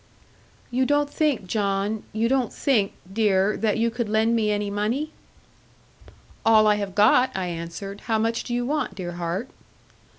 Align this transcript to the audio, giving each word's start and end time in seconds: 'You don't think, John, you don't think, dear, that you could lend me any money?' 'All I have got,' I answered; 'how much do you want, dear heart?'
'You 0.71 0.87
don't 0.87 1.11
think, 1.11 1.45
John, 1.45 2.01
you 2.11 2.27
don't 2.27 2.51
think, 2.51 2.93
dear, 3.13 3.55
that 3.57 3.77
you 3.77 3.91
could 3.91 4.09
lend 4.09 4.35
me 4.35 4.49
any 4.49 4.71
money?' 4.71 5.11
'All 6.43 6.65
I 6.65 6.77
have 6.77 6.95
got,' 6.95 7.29
I 7.35 7.45
answered; 7.45 8.01
'how 8.05 8.17
much 8.17 8.43
do 8.43 8.51
you 8.51 8.65
want, 8.65 8.95
dear 8.95 9.11
heart?' 9.11 9.49